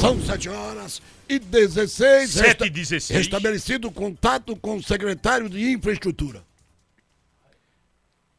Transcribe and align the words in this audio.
São 0.00 0.20
7 0.20 0.48
horas 0.48 1.02
e 1.28 1.38
16. 1.38 2.30
7 2.30 2.64
e 2.64 2.70
16. 2.70 3.18
Restabelecido 3.18 3.88
o 3.88 3.92
contato 3.92 4.54
com 4.56 4.76
o 4.76 4.82
secretário 4.82 5.48
de 5.48 5.70
Infraestrutura. 5.70 6.44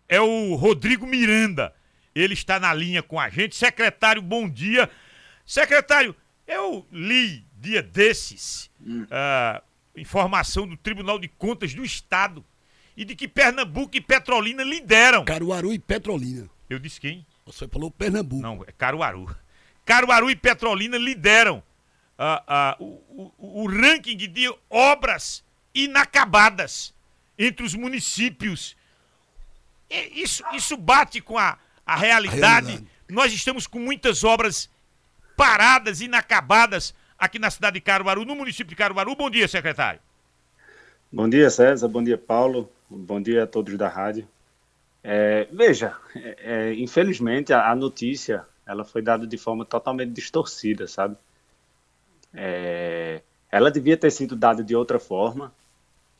É 0.07 0.21
o 0.21 0.55
Rodrigo 0.55 1.05
Miranda. 1.05 1.73
Ele 2.13 2.33
está 2.33 2.59
na 2.59 2.73
linha 2.73 3.01
com 3.01 3.19
a 3.19 3.29
gente. 3.29 3.55
Secretário, 3.55 4.21
bom 4.21 4.47
dia. 4.47 4.89
Secretário, 5.45 6.15
eu 6.47 6.85
li 6.91 7.45
dia 7.59 7.81
desses 7.81 8.69
ah, 9.09 9.61
informação 9.95 10.67
do 10.67 10.77
Tribunal 10.77 11.19
de 11.19 11.27
Contas 11.27 11.73
do 11.73 11.83
Estado 11.83 12.45
e 12.95 13.03
de 13.03 13.15
que 13.15 13.27
Pernambuco 13.27 13.97
e 13.97 14.01
Petrolina 14.01 14.63
lideram. 14.63 15.25
Caruaru 15.25 15.73
e 15.73 15.79
Petrolina. 15.79 16.49
Eu 16.69 16.79
disse 16.79 16.99
quem? 16.99 17.25
Você 17.45 17.67
falou 17.67 17.89
Pernambuco. 17.91 18.41
Não, 18.41 18.63
é 18.65 18.71
Caruaru. 18.71 19.35
Caruaru 19.87 20.29
e 20.29 20.35
Petrolina 20.35 20.97
lideram 20.97 21.63
ah, 22.19 22.43
ah, 22.45 22.75
o, 22.77 23.01
o- 23.39 23.63
o 23.63 23.67
ranking 23.69 24.17
de 24.17 24.53
obras 24.69 25.41
inacabadas 25.73 26.93
entre 27.39 27.65
os 27.65 27.73
municípios. 27.73 28.75
E 29.89 30.21
Isso, 30.21 30.43
isso 30.53 30.75
bate 30.75 31.21
com 31.21 31.37
a, 31.37 31.57
a 31.85 31.95
realidade. 31.95 32.67
realidade. 32.67 32.87
Nós 33.09 33.31
estamos 33.31 33.65
com 33.65 33.79
muitas 33.79 34.25
obras 34.25 34.69
paradas, 35.37 36.01
inacabadas 36.01 36.93
aqui 37.17 37.39
na 37.39 37.49
cidade 37.49 37.75
de 37.75 37.81
Caruaru, 37.81 38.25
no 38.25 38.35
município 38.35 38.67
de 38.67 38.75
Caruaru. 38.75 39.15
Bom 39.15 39.29
dia, 39.29 39.47
secretário. 39.47 40.01
Bom 41.09 41.29
dia, 41.29 41.49
César. 41.49 41.87
Bom 41.87 42.03
dia, 42.03 42.17
Paulo. 42.17 42.69
Bom 42.89 43.21
dia 43.21 43.43
a 43.43 43.47
todos 43.47 43.77
da 43.77 43.87
rádio. 43.87 44.27
É, 45.01 45.47
veja, 45.49 45.95
é, 46.13 46.35
é, 46.39 46.73
infelizmente 46.73 47.53
a, 47.53 47.69
a 47.71 47.75
notícia 47.75 48.45
ela 48.67 48.83
foi 48.83 49.01
dada 49.01 49.25
de 49.25 49.37
forma 49.37 49.65
totalmente 49.65 50.11
distorcida, 50.11 50.87
sabe? 50.87 51.15
É, 52.33 53.21
ela 53.49 53.71
devia 53.71 53.97
ter 53.97 54.11
sido 54.11 54.35
dada 54.35 54.63
de 54.63 54.75
outra 54.75 54.99
forma, 54.99 55.53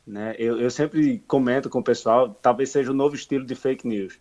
né? 0.06 0.34
Eu, 0.38 0.58
eu 0.58 0.70
sempre 0.70 1.18
comento 1.26 1.68
com 1.68 1.80
o 1.80 1.84
pessoal, 1.84 2.30
talvez 2.40 2.70
seja 2.70 2.90
o 2.90 2.94
novo 2.94 3.14
estilo 3.14 3.44
de 3.44 3.54
fake 3.54 3.86
news, 3.86 4.18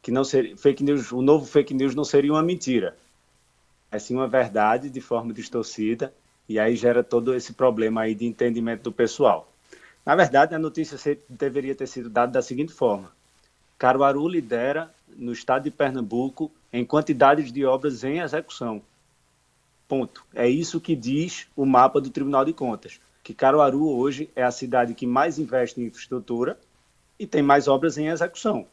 que 0.00 0.12
não 0.12 0.22
seria 0.24 0.56
fake 0.56 0.84
news, 0.84 1.10
o 1.10 1.20
novo 1.20 1.44
fake 1.44 1.74
news 1.74 1.94
não 1.94 2.04
seria 2.04 2.32
uma 2.32 2.42
mentira, 2.42 2.96
é 3.90 3.98
sim 3.98 4.14
uma 4.14 4.28
verdade 4.28 4.88
de 4.88 5.00
forma 5.00 5.32
distorcida 5.32 6.14
e 6.48 6.58
aí 6.60 6.76
gera 6.76 7.02
todo 7.02 7.34
esse 7.34 7.52
problema 7.52 8.02
aí 8.02 8.14
de 8.14 8.24
entendimento 8.24 8.84
do 8.84 8.92
pessoal. 8.92 9.52
Na 10.04 10.14
verdade, 10.14 10.54
a 10.54 10.58
notícia 10.58 10.96
deveria 11.28 11.74
ter 11.74 11.88
sido 11.88 12.08
dada 12.08 12.32
da 12.32 12.42
seguinte 12.42 12.72
forma: 12.72 13.10
Caruaru 13.76 14.28
lidera 14.28 14.94
no 15.16 15.32
estado 15.32 15.64
de 15.64 15.70
Pernambuco 15.70 16.50
em 16.76 16.84
quantidades 16.84 17.50
de 17.50 17.64
obras 17.64 18.04
em 18.04 18.18
execução. 18.18 18.82
Ponto. 19.88 20.22
É 20.34 20.46
isso 20.46 20.78
que 20.78 20.94
diz 20.94 21.46
o 21.56 21.64
mapa 21.64 22.02
do 22.02 22.10
Tribunal 22.10 22.44
de 22.44 22.52
Contas. 22.52 23.00
Que 23.22 23.32
Caruaru 23.32 23.88
hoje 23.88 24.28
é 24.36 24.42
a 24.42 24.50
cidade 24.50 24.92
que 24.94 25.06
mais 25.06 25.38
investe 25.38 25.80
em 25.80 25.86
infraestrutura 25.86 26.58
e 27.18 27.26
tem 27.26 27.40
mais 27.40 27.66
obras 27.66 27.96
em 27.96 28.08
execução. 28.08 28.66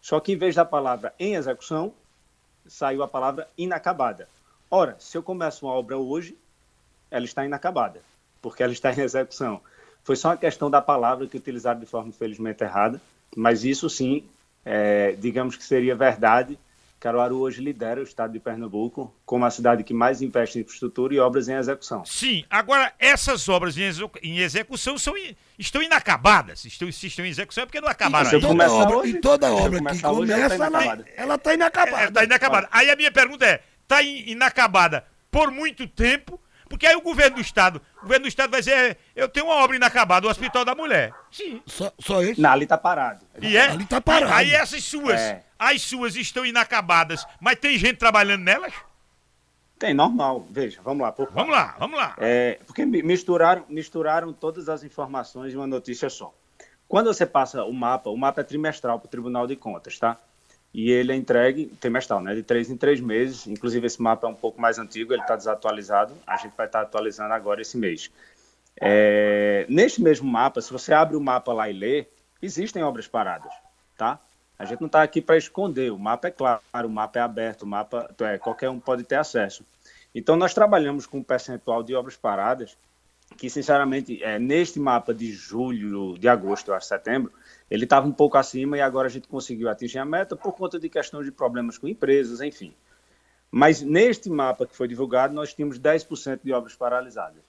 Só 0.00 0.20
que 0.20 0.32
em 0.32 0.36
vez 0.36 0.54
da 0.54 0.64
palavra 0.64 1.12
em 1.18 1.34
execução, 1.34 1.92
saiu 2.64 3.02
a 3.02 3.08
palavra 3.08 3.48
inacabada. 3.58 4.28
Ora, 4.70 4.94
se 5.00 5.18
eu 5.18 5.22
começo 5.22 5.66
uma 5.66 5.74
obra 5.74 5.98
hoje, 5.98 6.38
ela 7.10 7.24
está 7.24 7.44
inacabada, 7.44 8.00
porque 8.40 8.62
ela 8.62 8.72
está 8.72 8.92
em 8.92 9.00
execução. 9.00 9.60
Foi 10.04 10.14
só 10.14 10.28
uma 10.28 10.36
questão 10.36 10.70
da 10.70 10.80
palavra 10.80 11.26
que 11.26 11.36
utilizaram 11.36 11.80
de 11.80 11.86
forma 11.86 12.10
infelizmente 12.10 12.62
errada, 12.62 13.00
mas 13.36 13.64
isso 13.64 13.90
sim, 13.90 14.24
é, 14.64 15.12
digamos 15.12 15.56
que 15.56 15.64
seria 15.64 15.96
verdade. 15.96 16.56
Caruaru 17.00 17.38
hoje 17.38 17.62
lidera 17.62 17.98
o 17.98 18.04
estado 18.04 18.32
de 18.34 18.38
Pernambuco 18.38 19.12
como 19.24 19.46
a 19.46 19.50
cidade 19.50 19.82
que 19.82 19.94
mais 19.94 20.20
investe 20.20 20.58
em 20.58 20.60
infraestrutura 20.60 21.14
e 21.14 21.18
obras 21.18 21.48
em 21.48 21.54
execução. 21.54 22.04
Sim, 22.04 22.44
agora 22.50 22.92
essas 22.98 23.48
obras 23.48 23.76
em, 23.78 23.84
execu- 23.84 24.18
em 24.22 24.38
execução 24.38 24.98
são, 24.98 25.14
estão 25.58 25.82
inacabadas. 25.82 26.64
Estão, 26.66 26.92
se 26.92 27.06
estão 27.06 27.24
em 27.24 27.28
execução 27.30 27.62
é 27.62 27.66
porque 27.66 27.80
não 27.80 27.88
acabaram 27.88 28.28
ainda. 28.30 28.46
toda 28.46 28.70
obra, 28.70 28.96
hoje- 28.98 29.12
e 29.16 29.20
toda 29.20 29.50
obra 29.50 29.70
que 29.70 29.76
começar 29.78 30.12
hoje, 30.12 30.32
ela 30.32 30.42
começa, 30.42 30.58
tá 30.58 30.64
ela, 30.66 30.68
inacabada. 30.84 31.04
ela 31.16 31.38
tá 31.38 31.54
inacabada. 31.54 32.02
É, 32.04 32.10
tá 32.10 32.24
inacabada. 32.24 32.68
Aí 32.70 32.90
a 32.90 32.96
minha 32.96 33.10
pergunta 33.10 33.46
é: 33.46 33.62
tá 33.88 34.02
in- 34.02 34.24
inacabada 34.32 35.04
por 35.30 35.50
muito 35.50 35.86
tempo? 35.86 36.38
Porque 36.70 36.86
aí 36.86 36.94
o 36.94 37.00
governo 37.02 37.34
do 37.34 37.42
estado, 37.42 37.82
o 37.98 38.02
governo 38.02 38.22
do 38.24 38.28
estado 38.28 38.52
vai 38.52 38.60
dizer, 38.60 38.96
eu 39.16 39.28
tenho 39.28 39.46
uma 39.46 39.56
obra 39.56 39.74
inacabada, 39.74 40.26
o 40.26 40.30
Hospital 40.30 40.64
da 40.64 40.72
Mulher. 40.74 41.12
Sim. 41.30 41.60
Só, 41.66 41.92
só 41.98 42.22
esse? 42.22 42.40
Não, 42.40 42.48
ali 42.52 42.62
está 42.62 42.78
parado. 42.78 43.26
E 43.42 43.56
é? 43.56 43.66
Ali 43.70 43.84
tá 43.84 44.00
parado. 44.00 44.32
Aí 44.32 44.54
essas 44.54 44.84
suas, 44.84 45.20
É. 45.20 45.44
as 45.58 45.82
suas 45.82 46.14
estão 46.14 46.46
inacabadas, 46.46 47.26
mas 47.40 47.58
tem 47.58 47.76
gente 47.76 47.96
trabalhando 47.98 48.44
nelas? 48.44 48.72
Tem, 49.80 49.92
normal. 49.92 50.46
Veja, 50.48 50.80
vamos 50.84 51.02
lá. 51.02 51.10
Por. 51.10 51.28
Vamos 51.32 51.50
lá, 51.52 51.74
vamos 51.78 51.98
lá. 51.98 52.14
É, 52.18 52.60
porque 52.66 52.86
mi- 52.86 53.02
misturaram, 53.02 53.64
misturaram 53.68 54.32
todas 54.32 54.68
as 54.68 54.84
informações 54.84 55.52
em 55.52 55.56
uma 55.56 55.66
notícia 55.66 56.08
só. 56.08 56.32
Quando 56.86 57.06
você 57.12 57.26
passa 57.26 57.64
o 57.64 57.72
mapa, 57.72 58.10
o 58.10 58.16
mapa 58.16 58.42
é 58.42 58.44
trimestral 58.44 59.00
para 59.00 59.06
o 59.06 59.10
Tribunal 59.10 59.46
de 59.46 59.56
Contas, 59.56 59.98
tá? 59.98 60.18
E 60.72 60.90
ele 60.90 61.12
é 61.12 61.16
entregue 61.16 61.66
trimestral, 61.80 62.20
né? 62.22 62.34
De 62.34 62.42
três 62.42 62.70
em 62.70 62.76
três 62.76 63.00
meses. 63.00 63.46
Inclusive, 63.46 63.86
esse 63.86 64.00
mapa 64.00 64.26
é 64.26 64.30
um 64.30 64.34
pouco 64.34 64.60
mais 64.60 64.78
antigo, 64.78 65.12
ele 65.12 65.22
está 65.22 65.34
desatualizado. 65.34 66.14
A 66.26 66.36
gente 66.36 66.56
vai 66.56 66.66
estar 66.66 66.82
atualizando 66.82 67.34
agora 67.34 67.60
esse 67.60 67.76
mês. 67.76 68.10
É, 68.80 69.66
neste 69.68 70.00
mesmo 70.00 70.30
mapa, 70.30 70.60
se 70.60 70.72
você 70.72 70.92
abre 70.92 71.16
o 71.16 71.20
mapa 71.20 71.52
lá 71.52 71.68
e 71.68 71.72
lê, 71.72 72.06
existem 72.40 72.82
obras 72.82 73.06
paradas, 73.06 73.52
tá? 73.96 74.18
A 74.58 74.64
gente 74.64 74.80
não 74.80 74.86
está 74.86 75.02
aqui 75.02 75.20
para 75.20 75.36
esconder, 75.36 75.90
o 75.90 75.98
mapa 75.98 76.28
é 76.28 76.30
claro, 76.30 76.60
o 76.84 76.88
mapa 76.88 77.18
é 77.18 77.22
aberto, 77.22 77.62
o 77.62 77.66
mapa 77.66 78.14
é, 78.20 78.38
qualquer 78.38 78.68
um 78.70 78.78
pode 78.78 79.04
ter 79.04 79.16
acesso. 79.16 79.64
Então, 80.14 80.36
nós 80.36 80.54
trabalhamos 80.54 81.06
com 81.06 81.18
um 81.18 81.22
percentual 81.22 81.82
de 81.82 81.94
obras 81.94 82.16
paradas 82.16 82.76
que, 83.36 83.48
sinceramente, 83.48 84.22
é, 84.22 84.38
neste 84.38 84.78
mapa 84.78 85.14
de 85.14 85.32
julho, 85.32 86.18
de 86.18 86.28
agosto, 86.28 86.68
eu 86.68 86.74
acho, 86.74 86.86
setembro, 86.86 87.32
ele 87.70 87.84
estava 87.84 88.06
um 88.06 88.12
pouco 88.12 88.36
acima 88.36 88.76
e 88.76 88.80
agora 88.80 89.08
a 89.08 89.10
gente 89.10 89.28
conseguiu 89.28 89.68
atingir 89.68 89.98
a 89.98 90.04
meta 90.04 90.36
por 90.36 90.52
conta 90.52 90.78
de 90.78 90.88
questão 90.88 91.22
de 91.22 91.30
problemas 91.30 91.78
com 91.78 91.88
empresas, 91.88 92.40
enfim. 92.40 92.74
Mas 93.50 93.82
neste 93.82 94.30
mapa 94.30 94.66
que 94.66 94.76
foi 94.76 94.86
divulgado, 94.86 95.34
nós 95.34 95.54
tínhamos 95.54 95.78
10% 95.78 96.40
de 96.44 96.52
obras 96.52 96.74
paralisadas. 96.74 97.42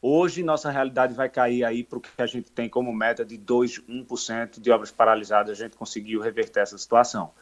Hoje, 0.00 0.44
nossa 0.44 0.70
realidade 0.70 1.12
vai 1.12 1.28
cair 1.28 1.64
aí 1.64 1.82
para 1.82 1.98
o 1.98 2.00
que 2.00 2.10
a 2.18 2.26
gente 2.26 2.52
tem 2.52 2.68
como 2.68 2.92
meta 2.92 3.24
de 3.24 3.36
2, 3.36 3.80
1% 3.88 4.60
de 4.60 4.70
obras 4.70 4.92
paralisadas. 4.92 5.50
A 5.50 5.64
gente 5.64 5.76
conseguiu 5.76 6.20
reverter 6.20 6.60
essa 6.60 6.78
situação. 6.78 7.32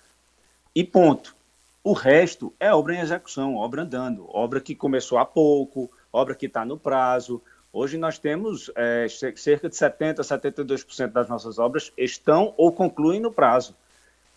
E 0.74 0.82
ponto. 0.82 1.36
O 1.84 1.92
resto 1.92 2.52
é 2.58 2.74
obra 2.74 2.96
em 2.96 3.00
execução, 3.00 3.54
obra 3.54 3.82
andando, 3.82 4.26
obra 4.34 4.60
que 4.60 4.74
começou 4.74 5.18
há 5.18 5.24
pouco, 5.24 5.88
obra 6.12 6.34
que 6.34 6.46
está 6.46 6.64
no 6.64 6.76
prazo. 6.76 7.40
Hoje 7.76 7.98
nós 7.98 8.18
temos 8.18 8.70
é, 8.74 9.06
ce- 9.06 9.36
cerca 9.36 9.68
de 9.68 9.76
70%, 9.76 10.20
72% 10.22 11.08
das 11.08 11.28
nossas 11.28 11.58
obras 11.58 11.92
estão 11.94 12.54
ou 12.56 12.72
concluem 12.72 13.20
no 13.20 13.30
prazo. 13.30 13.76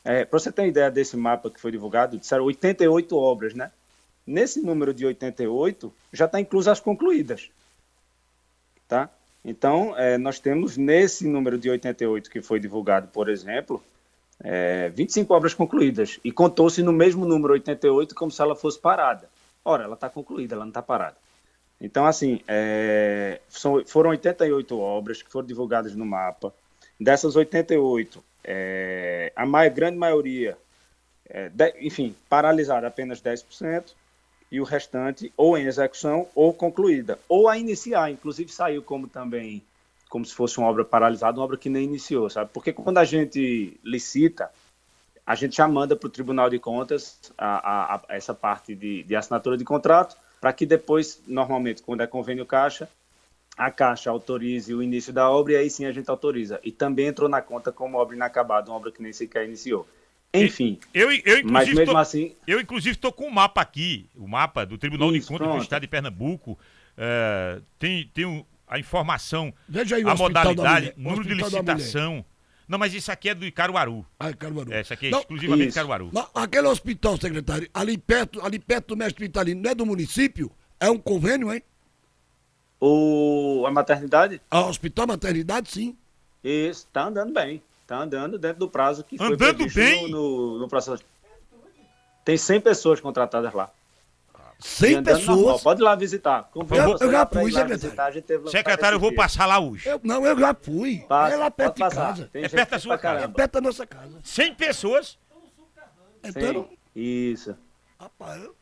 É, 0.03 0.25
Para 0.25 0.37
você 0.39 0.51
ter 0.51 0.67
ideia 0.67 0.91
desse 0.91 1.15
mapa 1.15 1.49
que 1.49 1.57
foi 1.57 1.71
divulgado, 1.71 2.17
disseram 2.17 2.43
88 2.43 3.15
obras, 3.15 3.53
né? 3.53 3.71
Nesse 4.27 4.61
número 4.61 4.93
de 4.93 5.05
88, 5.05 5.89
já 6.11 6.25
está 6.25 6.37
incluso 6.37 6.69
as 6.69 6.81
concluídas. 6.81 7.49
Tá? 8.89 9.09
Então, 9.45 9.97
é, 9.97 10.17
nós 10.17 10.37
temos 10.37 10.75
nesse 10.75 11.25
número 11.25 11.57
de 11.57 11.69
88 11.69 12.29
que 12.29 12.41
foi 12.41 12.59
divulgado, 12.59 13.07
por 13.07 13.29
exemplo, 13.29 13.81
é, 14.43 14.89
25 14.89 15.33
obras 15.33 15.53
concluídas. 15.53 16.19
E 16.25 16.31
contou-se 16.31 16.83
no 16.83 16.91
mesmo 16.91 17.25
número 17.25 17.53
88 17.53 18.13
como 18.15 18.31
se 18.31 18.41
ela 18.41 18.53
fosse 18.55 18.77
parada. 18.77 19.29
Ora, 19.63 19.85
ela 19.85 19.93
está 19.93 20.09
concluída, 20.09 20.55
ela 20.55 20.65
não 20.65 20.71
está 20.71 20.81
parada. 20.81 21.15
Então, 21.81 22.05
assim, 22.05 22.41
é, 22.47 23.39
são- 23.47 23.83
foram 23.85 24.09
88 24.09 24.77
obras 24.79 25.21
que 25.21 25.31
foram 25.31 25.47
divulgadas 25.47 25.95
no 25.95 26.05
mapa. 26.05 26.53
Dessas 26.99 27.35
88, 27.35 28.21
é, 28.43 29.31
a 29.35 29.45
mai- 29.45 29.69
grande 29.69 29.97
maioria, 29.97 30.57
é, 31.29 31.47
de- 31.49 31.75
enfim, 31.79 32.13
paralisada 32.27 32.87
apenas 32.87 33.21
10%, 33.21 33.95
e 34.51 34.59
o 34.59 34.63
restante 34.63 35.31
ou 35.37 35.57
em 35.57 35.65
execução 35.65 36.27
ou 36.35 36.51
concluída, 36.53 37.19
ou 37.29 37.47
a 37.47 37.57
iniciar. 37.57 38.11
Inclusive 38.11 38.51
saiu 38.51 38.81
como 38.81 39.07
também, 39.07 39.61
como 40.09 40.25
se 40.25 40.33
fosse 40.33 40.57
uma 40.57 40.67
obra 40.67 40.83
paralisada, 40.83 41.37
uma 41.37 41.45
obra 41.45 41.55
que 41.57 41.69
nem 41.69 41.83
iniciou, 41.83 42.29
sabe? 42.29 42.49
Porque 42.51 42.73
quando 42.73 42.97
a 42.97 43.05
gente 43.05 43.79
licita, 43.83 44.49
a 45.25 45.35
gente 45.35 45.55
já 45.55 45.67
manda 45.67 45.95
para 45.95 46.07
o 46.07 46.09
Tribunal 46.09 46.49
de 46.49 46.57
Contas 46.57 47.19
a, 47.37 47.45
a- 47.45 47.95
a- 47.95 48.01
essa 48.09 48.33
parte 48.33 48.73
de, 48.73 49.03
de 49.03 49.15
assinatura 49.15 49.55
de 49.55 49.63
contrato, 49.63 50.17
para 50.39 50.53
que 50.53 50.65
depois, 50.65 51.21
normalmente, 51.27 51.81
quando 51.81 52.01
é 52.01 52.07
convênio 52.07 52.45
caixa, 52.45 52.87
a 53.57 53.69
Caixa 53.69 54.09
autorize 54.09 54.73
o 54.73 54.81
início 54.81 55.11
da 55.11 55.29
obra 55.29 55.53
e 55.53 55.55
aí 55.57 55.69
sim 55.69 55.85
a 55.85 55.91
gente 55.91 56.09
autoriza. 56.09 56.59
E 56.63 56.71
também 56.71 57.07
entrou 57.07 57.27
na 57.27 57.41
conta 57.41 57.71
como 57.73 57.97
obra 57.97 58.15
inacabada, 58.15 58.71
uma 58.71 58.77
obra 58.77 58.91
que 58.91 59.01
nem 59.01 59.11
sequer 59.11 59.45
iniciou. 59.45 59.85
Enfim, 60.33 60.79
Eu, 60.93 61.11
eu, 61.11 61.19
mas 61.43 61.67
inclusive, 61.67 61.75
mesmo 61.75 61.93
tô, 61.93 61.97
assim, 61.97 62.35
eu, 62.47 62.61
inclusive, 62.61 62.95
estou 62.95 63.11
com 63.11 63.25
o 63.25 63.33
mapa 63.33 63.59
aqui, 63.61 64.07
o 64.15 64.27
mapa 64.27 64.65
do 64.65 64.77
Tribunal 64.77 65.11
de 65.11 65.17
Isso, 65.17 65.27
Contas 65.27 65.47
do. 65.47 65.57
Estado 65.57 65.81
de 65.81 65.87
Pernambuco. 65.87 66.57
é, 66.95 67.59
tem 67.79 68.09
tem 68.13 68.25
um- 68.25 68.45
a 68.67 68.77
informação, 68.77 69.51
Veja 69.67 69.95
aí 69.95 70.03
a 70.03 70.13
modalidade, 70.15 70.93
Mulher, 70.95 70.97
número 70.97 71.23
de 71.27 71.33
licitação. 71.33 72.23
Não, 72.69 72.77
mas 72.77 72.93
isso 72.93 73.11
aqui 73.11 73.29
é 73.29 73.33
do 73.33 73.51
Caruaru. 73.51 74.05
Ah, 74.19 74.31
Caruaru. 74.31 74.71
É, 74.71 74.81
isso 74.81 74.93
aqui 74.93 75.07
é 75.07 75.09
Não, 75.09 75.21
exclusivamente 75.21 75.69
isso. 75.69 75.75
Caruaru. 75.75 76.11
Não, 76.13 76.27
aquele 76.35 76.67
hospital, 76.67 77.19
secretário, 77.19 77.67
ali 77.73 77.97
perto, 77.97 78.39
ali 78.45 78.59
perto 78.59 78.89
do 78.89 78.97
mestre 78.97 79.25
Vitalino, 79.25 79.59
não 79.59 79.71
é 79.71 79.73
do 79.73 79.87
município? 79.87 80.51
É 80.79 80.87
um 80.87 80.99
convênio, 80.99 81.51
hein? 81.51 81.63
O, 82.79 83.65
a 83.65 83.71
maternidade? 83.71 84.39
A 84.51 84.67
hospital 84.67 85.07
maternidade, 85.07 85.71
sim. 85.71 85.97
Isso, 86.43 86.87
tá 86.93 87.05
andando 87.05 87.33
bem. 87.33 87.61
Tá 87.87 88.03
andando 88.03 88.37
dentro 88.37 88.59
do 88.59 88.69
prazo 88.69 89.03
que 89.03 89.17
foi 89.17 89.25
Andando 89.25 89.57
previsto 89.57 89.75
bem? 89.75 90.11
No, 90.11 90.51
no, 90.51 90.59
no 90.59 90.67
processo. 90.67 91.03
Tem 92.23 92.37
100 92.37 92.61
pessoas 92.61 93.01
contratadas 93.01 93.51
lá. 93.51 93.71
E 94.59 94.67
100 94.67 94.95
andando 94.95 95.17
normal. 95.19 95.37
pessoas. 95.37 95.63
Pode 95.63 95.81
ir 95.81 95.83
lá 95.83 95.95
visitar. 95.95 96.43
Convido 96.51 96.75
Eu- 96.81 96.97
eu 96.99 97.11
já 97.11 97.25
fui, 97.25 97.51
secretário. 97.51 98.23
Secretário, 98.49 98.95
eu 98.95 98.99
vou 98.99 99.15
passar 99.15 99.45
lá 99.45 99.57
hoje. 99.59 99.87
Eu, 99.87 99.99
não, 100.03 100.25
eu 100.25 100.37
já 100.37 100.53
fui. 100.53 101.05
Passa, 101.07 101.33
é 101.33 101.37
lá 101.37 101.49
perto 101.49 101.75
de 101.75 101.79
passar. 101.79 102.07
casa. 102.07 102.29
Tem 102.31 102.43
É 102.43 102.49
perto 102.49 102.69
da 102.71 102.79
sua 102.79 102.97
casa. 102.97 103.23
É 103.23 103.27
perto 103.27 103.51
da 103.53 103.61
nossa 103.61 103.85
casa. 103.87 104.19
100 104.23 104.53
pessoas. 104.55 105.17
Então, 106.23 106.69
isso. 106.93 107.55
rapaz, 107.97 108.43
eu- 108.43 108.55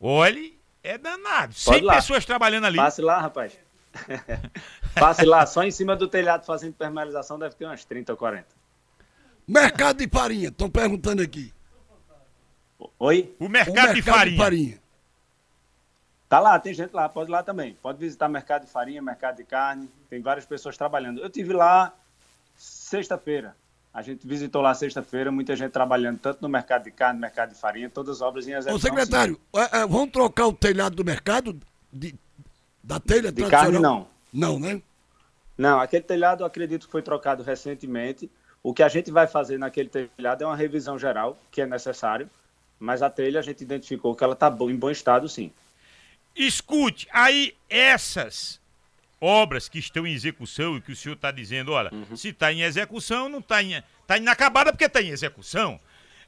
Olhe, 0.00 0.56
é 0.84 0.96
danado. 0.96 1.52
Pode 1.64 1.78
100 1.78 1.82
lá. 1.82 1.94
pessoas 1.96 2.24
trabalhando 2.24 2.66
ali. 2.66 2.76
Passe 2.76 3.02
lá, 3.02 3.20
rapaz. 3.20 3.58
Passe 4.94 5.24
lá, 5.24 5.44
só 5.46 5.64
em 5.64 5.70
cima 5.72 5.96
do 5.96 6.06
telhado 6.06 6.44
fazendo 6.46 6.74
permeabilização 6.74 7.36
deve 7.38 7.56
ter 7.56 7.64
umas 7.64 7.84
30 7.84 8.12
ou 8.12 8.16
40. 8.16 8.46
mercado 9.46 9.96
de 9.98 10.08
farinha, 10.08 10.48
estão 10.48 10.70
perguntando 10.70 11.20
aqui. 11.22 11.52
Oi? 13.00 13.34
O 13.40 13.46
O 13.46 13.48
mercado, 13.48 13.94
de 13.94 14.02
farinha. 14.02 14.80
Tá 16.28 16.40
lá, 16.40 16.58
tem 16.58 16.74
gente 16.74 16.92
lá, 16.92 17.08
pode 17.08 17.30
ir 17.30 17.32
lá 17.32 17.42
também. 17.42 17.76
Pode 17.80 17.98
visitar 17.98 18.28
mercado 18.28 18.66
de 18.66 18.70
farinha, 18.70 19.00
mercado 19.00 19.36
de 19.36 19.44
carne, 19.44 19.88
tem 20.10 20.20
várias 20.20 20.44
pessoas 20.44 20.76
trabalhando. 20.76 21.20
Eu 21.20 21.30
tive 21.30 21.54
lá 21.54 21.94
sexta-feira. 22.54 23.56
A 23.94 24.02
gente 24.02 24.26
visitou 24.26 24.60
lá 24.60 24.74
sexta-feira, 24.74 25.32
muita 25.32 25.56
gente 25.56 25.72
trabalhando 25.72 26.18
tanto 26.18 26.42
no 26.42 26.48
mercado 26.48 26.84
de 26.84 26.90
carne, 26.90 27.18
mercado 27.18 27.50
de 27.50 27.54
farinha, 27.54 27.88
todas 27.88 28.16
as 28.16 28.20
obras 28.22 28.46
em 28.46 28.52
execução. 28.52 28.76
Ô, 28.76 28.78
secretário, 28.78 29.40
é, 29.56 29.78
é, 29.78 29.86
vão 29.86 30.06
trocar 30.06 30.46
o 30.46 30.52
telhado 30.52 30.94
do 30.94 31.04
mercado? 31.04 31.58
De, 31.90 32.14
da 32.84 33.00
telha 33.00 33.32
De 33.32 33.48
carne, 33.48 33.78
não. 33.78 34.06
Não, 34.32 34.58
né? 34.58 34.82
Não, 35.56 35.80
aquele 35.80 36.04
telhado 36.04 36.42
eu 36.42 36.46
acredito 36.46 36.86
que 36.86 36.92
foi 36.92 37.02
trocado 37.02 37.42
recentemente. 37.42 38.30
O 38.62 38.74
que 38.74 38.82
a 38.82 38.88
gente 38.88 39.10
vai 39.10 39.26
fazer 39.26 39.58
naquele 39.58 39.88
telhado 39.88 40.44
é 40.44 40.46
uma 40.46 40.56
revisão 40.56 40.98
geral, 40.98 41.38
que 41.50 41.62
é 41.62 41.66
necessário, 41.66 42.28
mas 42.78 43.02
a 43.02 43.08
telha 43.08 43.40
a 43.40 43.42
gente 43.42 43.62
identificou 43.62 44.14
que 44.14 44.22
ela 44.22 44.34
está 44.34 44.54
em 44.60 44.76
bom 44.76 44.90
estado, 44.90 45.28
sim. 45.28 45.50
Escute, 46.46 47.08
aí 47.12 47.54
essas 47.68 48.60
obras 49.20 49.68
que 49.68 49.78
estão 49.78 50.06
em 50.06 50.12
execução 50.12 50.76
e 50.76 50.80
que 50.80 50.92
o 50.92 50.96
senhor 50.96 51.14
está 51.16 51.30
dizendo, 51.32 51.72
olha, 51.72 51.92
Uhum. 51.92 52.16
se 52.16 52.28
está 52.28 52.52
em 52.52 52.62
execução, 52.62 53.28
não 53.28 53.40
está 53.40 53.60
em, 53.62 53.82
tá 54.06 54.16
inacabada 54.16 54.72
porque 54.72 54.84
está 54.84 55.02
em 55.02 55.08
execução. 55.08 55.80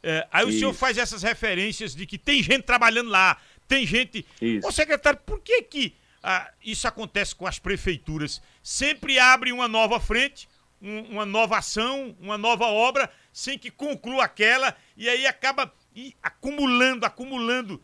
É, 0.03 0.27
aí 0.33 0.45
o 0.45 0.51
senhor 0.51 0.71
Isso. 0.71 0.79
faz 0.81 0.99
essas 0.99 1.23
referências 1.23 1.95
de 1.95 2.07
que 2.07 2.19
tem 2.19 2.43
gente 2.43 2.63
trabalhando 2.63 3.11
lá, 3.11 3.37
tem 3.69 3.87
gente. 3.87 4.27
Isso. 4.43 4.67
Ô 4.67 4.73
secretário, 4.73 5.21
por 5.25 5.41
que 5.41 5.63
que 5.63 5.95
ah, 6.23 6.51
isso 6.65 6.89
acontece 6.89 7.35
com 7.35 7.47
as 7.47 7.59
prefeituras? 7.59 8.43
Sempre 8.63 9.19
abre 9.19 9.53
uma 9.53 9.69
nova 9.69 10.01
frente, 10.01 10.49
um- 10.83 11.03
uma 11.13 11.25
nova 11.27 11.59
ação, 11.59 12.17
uma 12.21 12.37
nova 12.37 12.65
obra, 12.67 13.09
sem 13.33 13.57
que 13.59 13.71
conclua 13.71 14.25
aquela, 14.25 14.77
e 14.97 15.09
aí 15.09 15.27
acaba 15.27 15.73
acumulando, 16.23 17.07
acumulando. 17.07 17.81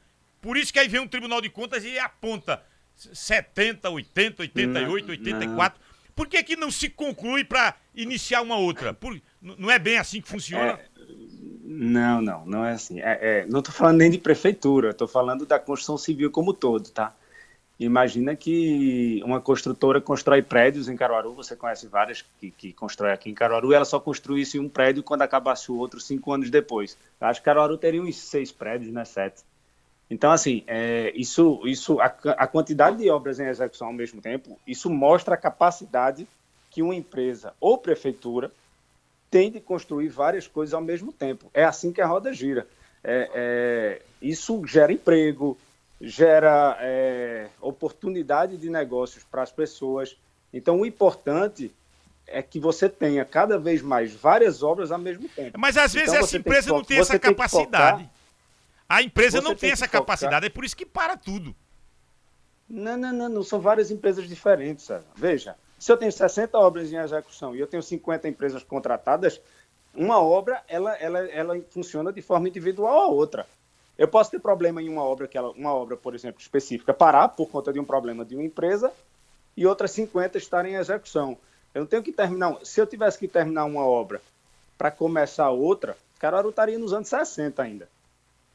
Por 0.46 0.56
isso 0.56 0.72
que 0.72 0.78
aí 0.78 0.86
vem 0.86 1.00
um 1.00 1.08
Tribunal 1.08 1.40
de 1.40 1.50
Contas 1.50 1.82
e 1.84 1.98
aponta 1.98 2.62
70, 2.94 3.90
80, 3.90 4.42
88, 4.42 5.04
Não, 5.04 5.10
84. 5.10 5.80
Por 6.14 6.28
que, 6.28 6.40
que 6.44 6.54
não 6.54 6.70
se 6.70 6.88
conclui 6.88 7.42
para 7.42 7.74
iniciar 7.92 8.42
uma 8.42 8.56
outra? 8.56 8.94
Por- 8.94 9.20
não 9.42 9.68
é 9.68 9.76
bem 9.76 9.98
assim 9.98 10.20
que 10.20 10.28
funciona? 10.28 10.78
Não, 11.64 12.22
não, 12.22 12.46
não 12.46 12.64
é 12.64 12.70
assim. 12.70 13.00
É, 13.00 13.18
é, 13.20 13.46
não 13.46 13.58
estou 13.58 13.74
falando 13.74 13.96
nem 13.98 14.08
de 14.08 14.18
prefeitura, 14.18 14.90
estou 14.90 15.08
falando 15.08 15.44
da 15.44 15.58
construção 15.58 15.98
civil 15.98 16.30
como 16.30 16.52
um 16.52 16.54
todo, 16.54 16.90
tá? 16.90 17.12
Imagina 17.76 18.36
que 18.36 19.20
uma 19.24 19.40
construtora 19.40 20.00
constrói 20.00 20.42
prédios 20.42 20.88
em 20.88 20.96
Caruaru, 20.96 21.34
você 21.34 21.56
conhece 21.56 21.88
várias 21.88 22.24
que, 22.38 22.52
que 22.52 22.72
constrói 22.72 23.10
aqui 23.10 23.28
em 23.30 23.34
Caruaru, 23.34 23.72
e 23.72 23.74
ela 23.74 23.84
só 23.84 23.98
construísse 23.98 24.60
um 24.60 24.68
prédio 24.68 25.02
quando 25.02 25.22
acabasse 25.22 25.72
o 25.72 25.76
outro 25.76 25.98
cinco 25.98 26.32
anos 26.32 26.50
depois. 26.50 26.96
Eu 27.20 27.26
acho 27.26 27.40
que 27.40 27.44
Caruaru 27.44 27.76
teria 27.76 28.00
uns 28.00 28.16
seis 28.16 28.52
prédios, 28.52 28.92
né? 28.92 29.04
Sete. 29.04 29.42
Então, 30.08 30.30
assim, 30.30 30.62
é, 30.66 31.12
isso, 31.14 31.60
isso 31.64 32.00
a, 32.00 32.06
a 32.06 32.46
quantidade 32.46 32.98
de 32.98 33.10
obras 33.10 33.40
em 33.40 33.46
execução 33.46 33.88
ao 33.88 33.92
mesmo 33.92 34.20
tempo, 34.20 34.58
isso 34.66 34.88
mostra 34.88 35.34
a 35.34 35.38
capacidade 35.38 36.26
que 36.70 36.82
uma 36.82 36.94
empresa 36.94 37.54
ou 37.60 37.76
prefeitura 37.76 38.50
tem 39.30 39.50
de 39.50 39.60
construir 39.60 40.08
várias 40.08 40.46
coisas 40.46 40.72
ao 40.72 40.80
mesmo 40.80 41.12
tempo. 41.12 41.50
É 41.52 41.64
assim 41.64 41.92
que 41.92 42.00
a 42.00 42.06
roda 42.06 42.32
gira. 42.32 42.66
É, 43.02 43.30
é, 43.34 44.02
isso 44.22 44.62
gera 44.66 44.92
emprego, 44.92 45.58
gera 46.00 46.76
é, 46.80 47.48
oportunidade 47.60 48.56
de 48.56 48.70
negócios 48.70 49.24
para 49.24 49.42
as 49.42 49.50
pessoas. 49.50 50.16
Então, 50.52 50.80
o 50.80 50.86
importante 50.86 51.72
é 52.26 52.42
que 52.42 52.58
você 52.58 52.88
tenha 52.88 53.24
cada 53.24 53.58
vez 53.58 53.82
mais 53.82 54.12
várias 54.14 54.62
obras 54.62 54.90
ao 54.90 54.98
mesmo 54.98 55.28
tempo. 55.28 55.58
Mas 55.58 55.76
às 55.76 55.92
vezes 55.92 56.08
Então, 56.08 56.18
essa 56.18 56.26
você 56.26 56.38
tem 56.38 56.40
empresa 56.40 56.72
não 56.72 56.84
tem 56.84 56.98
essa 56.98 57.18
tem 57.18 57.30
capacidade. 57.30 58.10
Focar- 58.86 58.98
A 58.98 59.02
empresa 59.02 59.40
não 59.40 59.50
tem 59.50 59.58
tem 59.58 59.70
essa 59.72 59.86
focar- 59.86 60.00
capacidade, 60.00 60.46
é 60.46 60.50
por 60.50 60.64
isso 60.64 60.76
que 60.76 60.86
para 60.86 61.16
tudo. 61.16 61.54
Não, 62.68 62.96
não, 62.96 63.12
não, 63.12 63.28
não. 63.28 63.42
São 63.42 63.60
várias 63.60 63.90
empresas 63.90 64.28
diferentes. 64.28 64.84
Sérgio. 64.84 65.06
Veja, 65.14 65.56
se 65.78 65.90
eu 65.92 65.96
tenho 65.96 66.10
60 66.12 66.58
obras 66.58 66.92
em 66.92 66.96
execução 66.96 67.54
e 67.54 67.60
eu 67.60 67.66
tenho 67.66 67.82
50 67.82 68.28
empresas 68.28 68.62
contratadas, 68.62 69.40
uma 69.94 70.20
obra 70.20 70.62
ela, 70.68 70.94
ela, 70.96 71.20
ela 71.28 71.60
funciona 71.70 72.12
de 72.12 72.20
forma 72.22 72.48
individual 72.48 73.00
a 73.02 73.06
outra. 73.06 73.46
Eu 73.96 74.08
posso 74.08 74.30
ter 74.30 74.40
problema 74.40 74.82
em 74.82 74.88
uma 74.90 75.02
obra, 75.02 75.26
que 75.26 75.38
ela, 75.38 75.50
uma 75.52 75.72
obra, 75.72 75.96
por 75.96 76.14
exemplo, 76.14 76.40
específica, 76.40 76.92
parar 76.92 77.28
por 77.28 77.48
conta 77.48 77.72
de 77.72 77.80
um 77.80 77.84
problema 77.84 78.24
de 78.26 78.34
uma 78.34 78.44
empresa 78.44 78.92
e 79.56 79.66
outras 79.66 79.90
50 79.92 80.36
estarem 80.36 80.74
em 80.74 80.76
execução. 80.76 81.38
Eu 81.72 81.80
não 81.82 81.86
tenho 81.86 82.02
que 82.02 82.12
terminar. 82.12 82.58
Se 82.62 82.78
eu 82.80 82.86
tivesse 82.86 83.18
que 83.18 83.26
terminar 83.28 83.64
uma 83.64 83.86
obra 83.86 84.20
para 84.76 84.90
começar 84.90 85.48
outra, 85.50 85.96
Caruaru 86.18 86.50
estaria 86.50 86.78
nos 86.78 86.92
anos 86.92 87.08
60 87.08 87.62
ainda. 87.62 87.88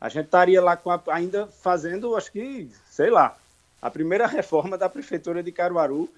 A 0.01 0.09
gente 0.09 0.25
estaria 0.25 0.59
lá 0.61 0.73
a- 0.83 1.13
ainda 1.13 1.45
fazendo, 1.47 2.15
acho 2.15 2.31
que, 2.31 2.69
sei 2.89 3.11
lá, 3.11 3.37
a 3.79 3.89
primeira 3.89 4.25
reforma 4.27 4.75
da 4.77 4.89
prefeitura 4.89 5.43
de 5.43 5.51
Caruaru, 5.51 6.09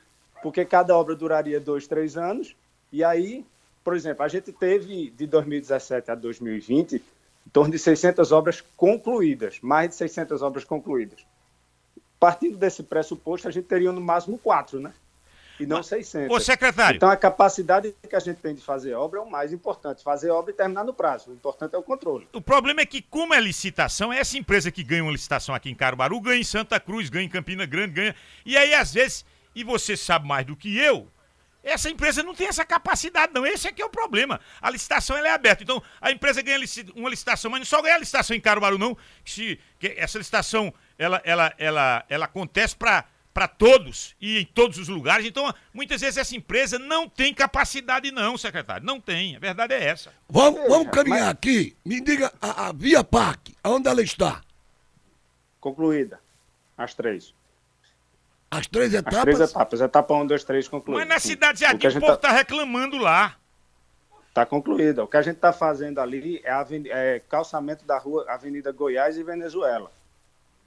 porque 0.42 0.64
cada 0.64 0.98
obra 0.98 1.14
duraria 1.16 1.60
dois, 1.60 1.86
três 1.86 2.16
anos. 2.18 2.56
E 2.92 3.04
aí, 3.04 3.46
por 3.84 3.94
exemplo, 3.96 4.24
a 4.24 4.28
gente 4.30 4.54
teve 4.54 5.10
de 5.12 5.28
2017 5.28 6.10
a 6.12 6.16
2020 6.16 6.96
em 6.96 7.50
torno 7.52 7.72
de 7.74 7.80
600 7.80 8.32
obras 8.32 8.64
concluídas, 8.78 9.60
mais 9.62 9.90
de 9.90 9.96
600 9.96 10.42
obras 10.42 10.64
concluídas. 10.64 11.20
Partindo 12.18 12.56
desse 12.58 12.84
pressuposto, 12.84 13.50
a 13.50 13.52
gente 13.52 13.66
teria 13.66 13.92
no 13.92 14.00
máximo 14.00 14.38
quatro, 14.38 14.80
né? 14.80 14.94
E 15.60 15.66
não 15.66 15.84
600. 15.84 16.36
Ô, 16.36 16.40
secretário, 16.40 16.98
Então, 16.98 17.10
a 17.10 17.16
capacidade 17.16 17.94
que 18.10 18.16
a 18.16 18.20
gente 18.20 18.38
tem 18.38 18.56
de 18.56 18.62
fazer 18.62 18.94
obra 18.94 19.20
é 19.20 19.22
o 19.22 19.30
mais 19.30 19.54
importante. 19.54 20.04
Fazer 20.04 20.30
obra 20.32 20.52
e 20.52 20.56
terminar 20.56 20.84
no 20.84 20.94
prazo. 20.94 21.30
O 21.30 21.34
importante 21.34 21.76
é 21.76 21.78
o 21.78 21.84
controle. 21.84 22.28
o 22.34 22.42
problema 22.42 22.82
é 22.82 22.86
que, 22.86 23.02
como 23.02 23.34
é 23.34 23.40
licitação, 23.40 24.12
essa 24.12 24.38
empresa 24.38 24.72
que 24.72 24.84
ganha 24.84 25.04
uma 25.04 25.12
licitação 25.12 25.54
aqui 25.54 25.70
em 25.70 25.76
Caruaru 25.76 26.20
ganha 26.20 26.40
em 26.40 26.44
Santa 26.44 26.80
Cruz, 26.80 27.10
ganha 27.10 27.26
em 27.26 27.30
Campina 27.30 27.66
Grande, 27.66 27.94
ganha. 27.94 28.16
E 28.46 28.58
aí, 28.58 28.74
às 28.74 28.94
vezes, 28.94 29.26
e 29.56 29.64
você 29.64 29.96
sabe 29.96 30.28
mais 30.28 30.46
do 30.46 30.56
que 30.56 30.78
eu, 30.78 31.08
essa 31.64 31.90
empresa 31.90 32.22
não 32.22 32.36
tem 32.36 32.48
essa 32.48 32.66
capacidade, 32.66 33.34
não. 33.34 33.46
Esse 33.46 33.68
é 33.68 33.72
que 33.72 33.82
é 33.82 33.86
o 33.86 33.90
problema. 33.90 34.40
A 34.62 34.70
licitação 34.70 35.16
é 35.16 35.30
aberta. 35.30 35.64
Então, 35.64 35.82
a 36.02 36.12
empresa 36.12 36.42
ganha 36.42 36.60
uma 36.94 37.10
licitação, 37.10 37.50
mas 37.50 37.62
não 37.62 37.66
só 37.66 37.82
ganha 37.82 37.96
a 37.96 38.00
licitação 38.00 38.36
em 38.36 38.42
Caruaru, 38.42 38.78
não. 38.78 38.98
Que 39.24 39.32
se, 39.32 39.60
que 39.80 39.94
essa 39.98 40.18
licitação 40.18 40.74
ela, 40.98 41.22
ela, 41.24 41.54
ela, 41.58 42.06
ela 42.10 42.26
acontece 42.26 42.76
para 42.76 43.06
para 43.34 43.48
todos 43.48 44.16
e 44.22 44.40
em 44.42 44.46
todos 44.46 44.78
os 44.78 44.88
lugares. 44.88 45.26
Então, 45.26 45.52
muitas 45.74 46.00
vezes 46.02 46.18
essa 46.18 46.36
empresa 46.36 46.78
não 46.78 47.10
tem 47.10 47.34
capacidade, 47.34 48.12
não, 48.12 48.38
secretário. 48.38 48.86
Não 48.86 49.00
tem. 49.02 49.36
A 49.36 49.40
verdade 49.40 49.74
é 49.74 49.84
essa. 49.84 50.14
Vamos, 50.30 50.62
vamos 50.68 50.90
caminhar 50.92 51.22
mas- 51.22 51.30
aqui. 51.30 51.76
Me 51.84 52.00
diga 52.00 52.32
a, 52.42 52.68
a 52.68 52.72
Via 52.72 53.04
Parque, 53.04 53.56
onde 53.64 53.88
ela 53.90 54.02
está? 54.04 54.42
Concluída. 55.60 56.20
As 56.78 56.94
três. 56.94 57.34
As 58.52 58.68
três 58.68 58.94
As 58.94 59.00
etapas? 59.00 59.22
três 59.22 59.40
etapas. 59.40 59.82
Etapa 59.82 60.14
1, 60.14 60.28
2, 60.28 60.44
3 60.44 60.68
concluída. 60.68 61.00
Mas 61.00 61.10
na 61.10 61.20
cidade 61.20 61.58
de 61.60 61.64
O 61.64 61.68
Jardim, 61.68 61.88
o 61.88 61.90
gente 61.90 62.02
povo 62.02 62.18
tá- 62.18 62.30
tá 62.30 62.34
reclamando 62.34 62.98
lá. 62.98 63.36
Está 64.30 64.46
concluída. 64.46 65.04
O 65.04 65.08
que 65.08 65.18
a 65.18 65.22
gente 65.22 65.36
está 65.36 65.54
fazendo 65.54 66.00
ali 66.00 66.42
é, 66.44 66.52
aven- 66.52 66.88
é 66.90 67.20
calçamento 67.30 67.86
da 67.86 67.98
rua 67.98 68.26
Avenida 68.30 68.72
Goiás 68.72 69.18
e 69.18 69.24
Venezuela. 69.24 69.92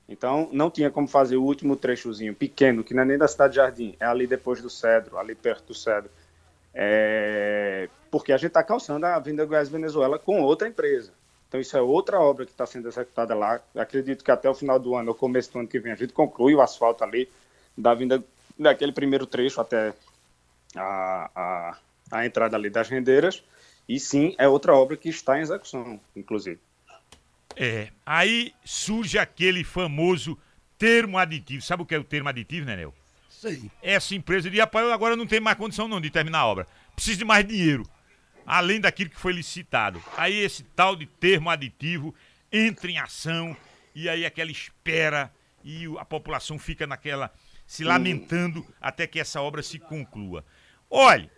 Então, 0.08 0.48
não 0.52 0.70
tinha 0.70 0.90
como 0.90 1.08
fazer 1.08 1.36
o 1.36 1.42
último 1.42 1.76
trechozinho 1.76 2.34
pequeno, 2.34 2.84
que 2.84 2.94
não 2.94 3.02
é 3.02 3.06
nem 3.06 3.18
da 3.18 3.26
cidade 3.26 3.54
de 3.54 3.56
Jardim, 3.56 3.96
é 3.98 4.04
ali 4.04 4.26
depois 4.26 4.62
do 4.62 4.70
Cedro, 4.70 5.18
ali 5.18 5.34
perto 5.34 5.66
do 5.66 5.74
Cedro. 5.74 6.10
É, 6.72 7.88
Porque 8.10 8.32
a 8.32 8.36
gente 8.36 8.48
está 8.48 8.62
calçando 8.62 9.04
a 9.04 9.16
Avenida 9.16 9.44
Goiás 9.44 9.68
Venezuela 9.68 10.18
com 10.18 10.42
outra 10.42 10.68
empresa. 10.68 11.12
Então, 11.48 11.60
isso 11.60 11.76
é 11.76 11.80
outra 11.80 12.20
obra 12.20 12.44
que 12.44 12.52
está 12.52 12.66
sendo 12.66 12.88
executada 12.88 13.34
lá. 13.34 13.60
Acredito 13.74 14.24
que 14.24 14.30
até 14.30 14.48
o 14.48 14.54
final 14.54 14.78
do 14.78 14.94
ano, 14.94 15.08
ou 15.08 15.14
começo 15.14 15.52
do 15.52 15.58
ano 15.60 15.68
que 15.68 15.78
vem, 15.80 15.92
a 15.92 15.96
gente 15.96 16.12
conclui 16.12 16.54
o 16.54 16.60
asfalto 16.60 17.02
ali 17.02 17.28
da 17.76 17.94
vinda 17.94 18.22
daquele 18.58 18.92
primeiro 18.92 19.26
trecho 19.26 19.60
até 19.60 19.92
a, 20.74 21.30
a, 21.34 21.78
a 22.10 22.26
entrada 22.26 22.56
ali 22.56 22.70
das 22.70 22.88
rendeiras. 22.88 23.42
E 23.88 24.00
sim, 24.00 24.34
é 24.38 24.48
outra 24.48 24.74
obra 24.74 24.96
que 24.96 25.08
está 25.08 25.38
em 25.38 25.42
execução, 25.42 26.00
inclusive. 26.14 26.58
É. 27.56 27.88
Aí 28.04 28.54
surge 28.64 29.18
aquele 29.18 29.64
famoso 29.64 30.38
termo 30.78 31.18
aditivo. 31.18 31.62
Sabe 31.62 31.82
o 31.82 31.86
que 31.86 31.94
é 31.94 31.98
o 31.98 32.04
termo 32.04 32.28
aditivo, 32.28 32.66
Nenel? 32.66 32.94
Sim. 33.30 33.70
Essa 33.82 34.14
empresa 34.14 34.50
de 34.50 34.60
apoio 34.60 34.92
agora 34.92 35.16
não 35.16 35.26
tem 35.26 35.40
mais 35.40 35.56
condição 35.56 35.88
não 35.88 36.00
de 36.00 36.10
terminar 36.10 36.40
a 36.40 36.46
obra. 36.46 36.66
Precisa 36.94 37.18
de 37.18 37.24
mais 37.24 37.46
dinheiro. 37.46 37.88
Além 38.46 38.80
daquilo 38.80 39.10
que 39.10 39.18
foi 39.18 39.32
licitado. 39.32 40.02
Aí 40.16 40.38
esse 40.38 40.62
tal 40.62 40.94
de 40.94 41.06
termo 41.06 41.50
aditivo 41.50 42.14
entra 42.52 42.90
em 42.90 42.98
ação 42.98 43.56
e 43.94 44.08
aí 44.08 44.24
aquela 44.24 44.50
espera 44.50 45.32
e 45.64 45.86
a 45.98 46.04
população 46.04 46.58
fica 46.58 46.86
naquela 46.86 47.32
se 47.66 47.82
lamentando 47.82 48.64
até 48.80 49.06
que 49.06 49.18
essa 49.18 49.40
obra 49.40 49.62
se 49.62 49.78
conclua. 49.78 50.44
Olhe, 50.88 51.28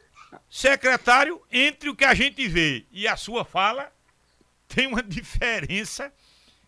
secretário, 0.50 1.40
entre 1.50 1.88
o 1.88 1.96
que 1.96 2.04
a 2.04 2.12
gente 2.12 2.46
vê 2.46 2.84
e 2.92 3.08
a 3.08 3.16
sua 3.16 3.44
fala, 3.44 3.90
tem 4.68 4.86
uma 4.86 5.02
diferença 5.02 6.12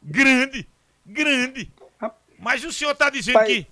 grande, 0.03 0.67
grande. 1.05 1.71
Mas 2.39 2.65
o 2.65 2.73
senhor 2.73 2.93
está 2.93 3.11
dizendo 3.11 3.35
Pai- 3.35 3.47
que, 3.47 3.67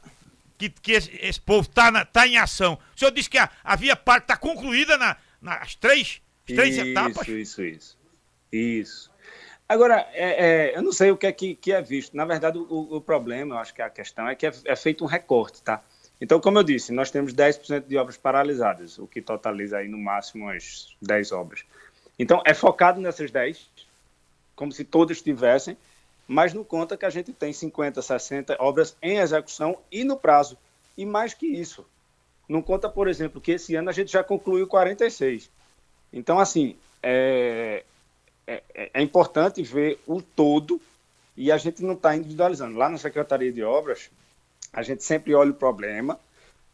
que, 0.58 0.68
que 0.68 0.92
esse, 0.92 1.18
esse 1.22 1.40
povo 1.40 1.68
está 1.68 2.04
tá 2.04 2.26
em 2.26 2.36
ação. 2.36 2.78
O 2.94 2.98
senhor 2.98 3.10
disse 3.10 3.30
que 3.30 3.38
a, 3.38 3.50
a 3.64 3.74
via 3.76 3.96
parte 3.96 4.24
está 4.24 4.36
concluída 4.36 4.98
na, 4.98 5.16
nas 5.40 5.74
três, 5.74 6.20
as 6.48 6.54
três 6.54 6.76
isso, 6.76 6.86
etapas? 6.86 7.28
Isso, 7.28 7.64
isso. 7.64 7.98
Isso. 8.52 9.10
Agora, 9.68 10.06
é, 10.12 10.70
é, 10.70 10.76
eu 10.76 10.82
não 10.82 10.92
sei 10.92 11.10
o 11.10 11.16
que 11.16 11.26
é 11.26 11.32
que, 11.32 11.54
que 11.54 11.72
é 11.72 11.80
visto. 11.82 12.16
Na 12.16 12.24
verdade, 12.24 12.58
o, 12.58 12.96
o 12.96 13.00
problema, 13.00 13.54
eu 13.54 13.58
acho 13.58 13.74
que 13.74 13.82
a 13.82 13.90
questão 13.90 14.28
é 14.28 14.34
que 14.34 14.46
é, 14.46 14.52
é 14.64 14.76
feito 14.76 15.04
um 15.04 15.06
recorte, 15.06 15.62
tá? 15.62 15.82
Então, 16.20 16.40
como 16.40 16.58
eu 16.58 16.62
disse, 16.62 16.92
nós 16.92 17.10
temos 17.10 17.32
10% 17.32 17.86
de 17.86 17.96
obras 17.96 18.16
paralisadas, 18.16 18.98
o 18.98 19.06
que 19.06 19.22
totaliza 19.22 19.78
aí 19.78 19.88
no 19.88 19.98
máximo 19.98 20.44
umas 20.44 20.96
10 21.00 21.32
obras. 21.32 21.64
Então, 22.18 22.42
é 22.44 22.52
focado 22.52 23.00
nessas 23.00 23.30
10, 23.30 23.70
como 24.58 24.72
se 24.72 24.82
todas 24.82 25.22
tivessem, 25.22 25.76
mas 26.26 26.52
não 26.52 26.64
conta 26.64 26.96
que 26.96 27.06
a 27.06 27.10
gente 27.10 27.32
tem 27.32 27.52
50, 27.52 28.02
60 28.02 28.56
obras 28.58 28.96
em 29.00 29.18
execução 29.18 29.78
e 29.90 30.02
no 30.02 30.16
prazo. 30.16 30.58
E 30.96 31.06
mais 31.06 31.32
que 31.32 31.46
isso, 31.46 31.86
não 32.48 32.60
conta, 32.60 32.88
por 32.88 33.06
exemplo, 33.06 33.40
que 33.40 33.52
esse 33.52 33.76
ano 33.76 33.88
a 33.88 33.92
gente 33.92 34.10
já 34.10 34.24
concluiu 34.24 34.66
46. 34.66 35.48
Então, 36.12 36.40
assim, 36.40 36.76
é, 37.00 37.84
é, 38.48 38.90
é 38.94 39.00
importante 39.00 39.62
ver 39.62 40.00
o 40.08 40.20
todo 40.20 40.80
e 41.36 41.52
a 41.52 41.56
gente 41.56 41.84
não 41.84 41.94
está 41.94 42.16
individualizando. 42.16 42.76
Lá 42.76 42.88
na 42.88 42.98
Secretaria 42.98 43.52
de 43.52 43.62
Obras, 43.62 44.10
a 44.72 44.82
gente 44.82 45.04
sempre 45.04 45.36
olha 45.36 45.52
o 45.52 45.54
problema, 45.54 46.18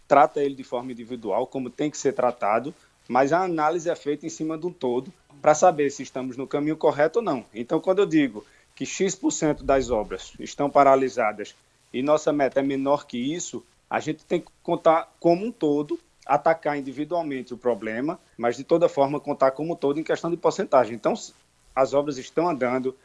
trata 0.08 0.42
ele 0.42 0.54
de 0.54 0.64
forma 0.64 0.90
individual, 0.90 1.46
como 1.46 1.68
tem 1.68 1.90
que 1.90 1.98
ser 1.98 2.14
tratado, 2.14 2.74
mas 3.06 3.30
a 3.30 3.42
análise 3.42 3.90
é 3.90 3.94
feita 3.94 4.24
em 4.24 4.30
cima 4.30 4.56
de 4.56 4.66
um 4.66 4.72
todo 4.72 5.12
para 5.44 5.54
saber 5.54 5.90
se 5.90 6.02
estamos 6.02 6.38
no 6.38 6.46
caminho 6.46 6.74
correto 6.74 7.18
ou 7.18 7.22
não. 7.22 7.44
Então, 7.54 7.78
quando 7.78 7.98
eu 7.98 8.06
digo 8.06 8.42
que 8.74 8.86
X% 8.86 9.62
das 9.62 9.90
obras 9.90 10.32
estão 10.40 10.70
paralisadas 10.70 11.54
e 11.92 12.02
nossa 12.02 12.32
meta 12.32 12.60
é 12.60 12.62
menor 12.62 13.06
que 13.06 13.18
isso, 13.18 13.62
a 13.90 14.00
gente 14.00 14.24
tem 14.24 14.40
que 14.40 14.46
contar 14.62 15.12
como 15.20 15.44
um 15.44 15.52
todo, 15.52 16.00
atacar 16.24 16.78
individualmente 16.78 17.52
o 17.52 17.58
problema, 17.58 18.18
mas 18.38 18.56
de 18.56 18.64
toda 18.64 18.88
forma 18.88 19.20
contar 19.20 19.50
como 19.50 19.74
um 19.74 19.76
todo 19.76 20.00
em 20.00 20.02
questão 20.02 20.30
de 20.30 20.36
porcentagem. 20.38 20.94
Então, 20.94 21.12
as 21.76 21.92
obras 21.92 22.16
estão 22.16 22.48
andando, 22.48 22.96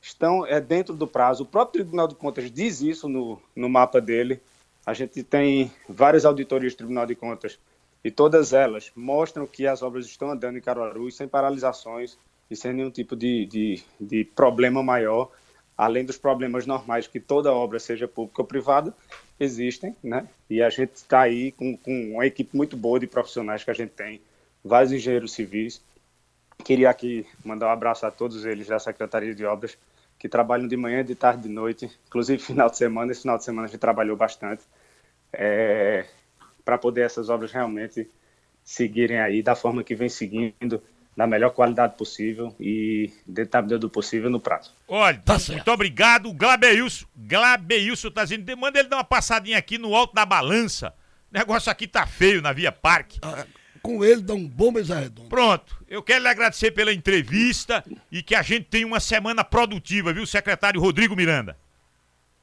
estão 0.00 0.46
é, 0.46 0.60
dentro 0.60 0.94
do 0.94 1.08
prazo. 1.08 1.42
O 1.42 1.46
próprio 1.46 1.82
Tribunal 1.82 2.06
de 2.06 2.14
Contas 2.14 2.52
diz 2.52 2.80
isso 2.80 3.08
no, 3.08 3.42
no 3.56 3.68
mapa 3.68 4.00
dele. 4.00 4.40
A 4.86 4.94
gente 4.94 5.24
tem 5.24 5.72
várias 5.88 6.24
auditorias 6.24 6.72
do 6.72 6.76
Tribunal 6.76 7.04
de 7.04 7.16
Contas 7.16 7.58
e 8.02 8.10
todas 8.10 8.52
elas 8.52 8.90
mostram 8.96 9.46
que 9.46 9.66
as 9.66 9.82
obras 9.82 10.06
estão 10.06 10.30
andando 10.30 10.56
em 10.56 10.60
Caruaru 10.60 11.10
sem 11.10 11.28
paralisações 11.28 12.16
e 12.50 12.56
sem 12.56 12.72
nenhum 12.72 12.90
tipo 12.90 13.14
de, 13.14 13.46
de, 13.46 13.82
de 14.00 14.24
problema 14.24 14.82
maior, 14.82 15.30
além 15.76 16.04
dos 16.04 16.18
problemas 16.18 16.66
normais 16.66 17.06
que 17.06 17.20
toda 17.20 17.52
obra, 17.52 17.78
seja 17.78 18.08
pública 18.08 18.42
ou 18.42 18.48
privada, 18.48 18.94
existem, 19.38 19.94
né? 20.02 20.28
E 20.48 20.62
a 20.62 20.68
gente 20.68 20.94
está 20.94 21.20
aí 21.20 21.52
com, 21.52 21.76
com 21.76 22.12
uma 22.14 22.26
equipe 22.26 22.56
muito 22.56 22.76
boa 22.76 22.98
de 22.98 23.06
profissionais 23.06 23.62
que 23.62 23.70
a 23.70 23.74
gente 23.74 23.90
tem, 23.90 24.20
vários 24.64 24.92
engenheiros 24.92 25.32
civis. 25.32 25.82
Queria 26.64 26.90
aqui 26.90 27.26
mandar 27.44 27.68
um 27.68 27.70
abraço 27.70 28.04
a 28.04 28.10
todos 28.10 28.44
eles 28.44 28.66
da 28.66 28.78
Secretaria 28.78 29.34
de 29.34 29.44
Obras, 29.44 29.78
que 30.18 30.28
trabalham 30.28 30.68
de 30.68 30.76
manhã, 30.76 31.02
de 31.02 31.14
tarde, 31.14 31.44
de 31.44 31.48
noite, 31.48 31.90
inclusive 32.06 32.42
final 32.42 32.68
de 32.68 32.76
semana. 32.76 33.12
Esse 33.12 33.22
final 33.22 33.38
de 33.38 33.44
semana 33.44 33.66
a 33.66 33.70
gente 33.70 33.80
trabalhou 33.80 34.16
bastante 34.16 34.62
é, 35.32 36.04
para 36.70 36.78
poder 36.78 37.00
essas 37.00 37.28
obras 37.28 37.50
realmente 37.50 38.08
seguirem 38.62 39.18
aí 39.18 39.42
da 39.42 39.56
forma 39.56 39.82
que 39.82 39.92
vem 39.96 40.08
seguindo, 40.08 40.80
da 41.16 41.26
melhor 41.26 41.50
qualidade 41.50 41.96
possível 41.96 42.54
e 42.60 43.10
dentro 43.26 43.76
do 43.76 43.90
possível 43.90 44.30
no 44.30 44.38
prazo. 44.38 44.72
Olha, 44.86 45.18
Tá 45.18 45.32
muito 45.32 45.46
certo. 45.46 45.68
obrigado. 45.68 46.32
Glabeilson, 46.32 47.06
Glabeilson 47.16 48.10
tá 48.12 48.22
dizendo, 48.22 48.56
manda 48.56 48.78
ele 48.78 48.88
dar 48.88 48.98
uma 48.98 49.04
passadinha 49.04 49.58
aqui 49.58 49.78
no 49.78 49.96
alto 49.96 50.14
da 50.14 50.24
balança. 50.24 50.94
O 51.32 51.36
negócio 51.36 51.72
aqui 51.72 51.88
tá 51.88 52.06
feio 52.06 52.40
na 52.40 52.52
Via 52.52 52.70
Parque. 52.70 53.18
Ah, 53.20 53.44
com 53.82 54.04
ele 54.04 54.20
dá 54.22 54.34
um 54.34 54.46
bom 54.46 54.70
mesa 54.70 55.00
redondo. 55.00 55.28
Pronto, 55.28 55.84
eu 55.88 56.04
quero 56.04 56.22
lhe 56.22 56.28
agradecer 56.28 56.70
pela 56.70 56.92
entrevista 56.92 57.84
e 58.12 58.22
que 58.22 58.36
a 58.36 58.42
gente 58.42 58.66
tenha 58.66 58.86
uma 58.86 59.00
semana 59.00 59.42
produtiva, 59.42 60.12
viu, 60.12 60.24
secretário 60.24 60.80
Rodrigo 60.80 61.16
Miranda? 61.16 61.56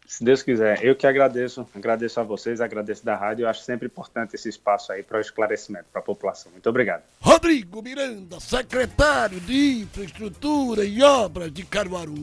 Se 0.07 0.23
Deus 0.23 0.41
quiser, 0.41 0.81
eu 0.85 0.95
que 0.95 1.05
agradeço, 1.05 1.67
agradeço 1.75 2.17
a 2.17 2.23
vocês, 2.23 2.61
agradeço 2.61 3.03
da 3.03 3.13
rádio. 3.13 3.43
Eu 3.43 3.49
acho 3.49 3.61
sempre 3.61 3.87
importante 3.87 4.35
esse 4.35 4.47
espaço 4.47 4.93
aí 4.93 5.03
para 5.03 5.17
o 5.17 5.21
esclarecimento 5.21 5.85
para 5.91 5.99
a 5.99 6.03
população. 6.03 6.49
Muito 6.49 6.69
obrigado. 6.69 7.03
Rodrigo 7.19 7.81
Miranda, 7.81 8.39
secretário 8.39 9.37
de 9.41 9.81
Infraestrutura 9.81 10.85
e 10.85 11.03
Obras 11.03 11.51
de 11.51 11.65
Caruaru. 11.65 12.15